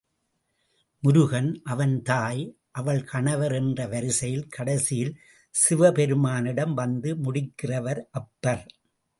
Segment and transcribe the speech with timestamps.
[1.03, 2.41] முருகன், அவன் தாய்,
[2.71, 5.13] அவள் கணவர் என்ற வரிசையில் கடைசியில்
[5.55, 8.65] சிவபெருமானிடம் வந்து முடிக்கிறவர் அப்பர்.